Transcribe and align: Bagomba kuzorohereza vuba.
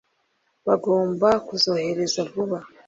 Bagomba 0.67 1.27
kuzorohereza 1.47 2.19
vuba. 2.31 2.57